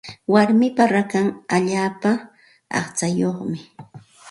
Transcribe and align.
Warmipa 0.33 0.83
rakan 0.93 1.27
allaapa 1.57 2.11
aqchayuqmi. 2.79 3.59